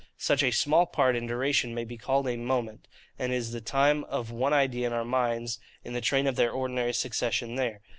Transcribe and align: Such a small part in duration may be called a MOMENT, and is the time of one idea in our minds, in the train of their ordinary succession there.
Such 0.17 0.41
a 0.41 0.49
small 0.49 0.87
part 0.87 1.15
in 1.15 1.27
duration 1.27 1.75
may 1.75 1.83
be 1.85 1.95
called 1.95 2.27
a 2.27 2.35
MOMENT, 2.35 2.87
and 3.19 3.31
is 3.31 3.51
the 3.51 3.61
time 3.61 4.03
of 4.05 4.31
one 4.31 4.51
idea 4.51 4.87
in 4.87 4.93
our 4.93 5.05
minds, 5.05 5.59
in 5.83 5.93
the 5.93 6.01
train 6.01 6.25
of 6.25 6.37
their 6.37 6.49
ordinary 6.51 6.93
succession 6.93 7.53
there. 7.53 7.81